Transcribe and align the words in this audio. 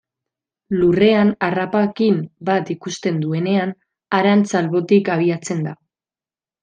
Lurrean 0.77 1.33
harrapakin 1.47 2.17
bat 2.49 2.71
ikusten 2.77 3.19
duenean, 3.27 3.75
harantz 4.21 4.49
albotik 4.61 5.13
abiatzen 5.17 5.63
da. 5.69 5.77